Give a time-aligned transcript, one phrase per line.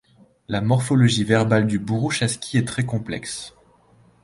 [0.47, 3.53] La morphologie verbale du bourouchaski est très complexe.